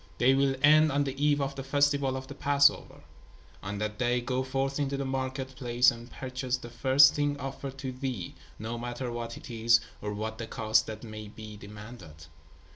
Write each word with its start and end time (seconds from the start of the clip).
They 0.17 0.33
will 0.33 0.55
end 0.63 0.91
on 0.91 1.03
the 1.03 1.13
eve 1.23 1.39
of 1.39 1.53
the 1.53 1.61
festival 1.63 2.17
of 2.17 2.25
the 2.25 2.33
Passover. 2.33 3.01
On 3.61 3.77
that 3.77 3.99
day 3.99 4.19
go 4.19 4.41
forth 4.41 4.79
into 4.79 4.97
the 4.97 5.05
market 5.05 5.49
place 5.49 5.91
and 5.91 6.09
purchase 6.09 6.57
the 6.57 6.71
first 6.71 7.13
thing 7.13 7.37
offered 7.39 7.77
to 7.77 7.91
thee, 7.91 8.33
no 8.57 8.79
matter 8.79 9.11
what 9.11 9.37
it 9.37 9.51
is, 9.51 9.79
or 10.01 10.11
what 10.11 10.39
the 10.39 10.47
cost 10.47 10.87
that 10.87 11.03
may 11.03 11.27
be 11.27 11.55
demanded. 11.55 12.25